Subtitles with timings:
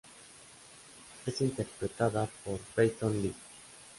[1.27, 3.37] Es interpretada por Peyton List.